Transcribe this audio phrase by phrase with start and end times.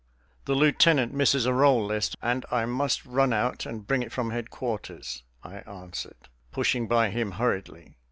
[0.45, 4.31] "The lieutenant misses a roll list, and I must run out and bring it from
[4.31, 7.97] headquarters," I answered, pushing by him hurriedly.